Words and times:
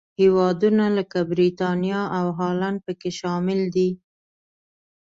هېوادونه 0.21 0.85
لکه 0.97 1.19
برېټانیا 1.31 2.01
او 2.17 2.25
هالنډ 2.37 2.77
پکې 2.85 3.11
شامل 3.19 3.59
دي. 3.75 3.89